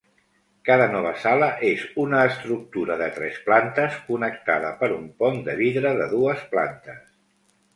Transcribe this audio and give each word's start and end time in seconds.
Cada 0.67 0.85
nova 0.93 1.09
sala 1.23 1.49
és 1.67 1.83
una 2.03 2.21
estructura 2.31 2.97
de 3.03 3.09
tres 3.19 3.37
plantes 3.49 4.01
connectada 4.09 4.73
per 4.81 4.91
un 4.97 5.07
pont 5.23 5.39
de 5.51 5.59
vidre 5.63 5.93
de 6.01 6.09
dues 6.19 6.43
plantes. 6.57 7.07